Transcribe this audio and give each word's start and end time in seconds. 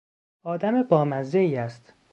آدم 0.43 0.83
بامزهای 0.83 1.55
است! 1.57 1.93